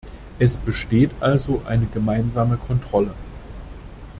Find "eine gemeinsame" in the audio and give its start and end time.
1.63-2.57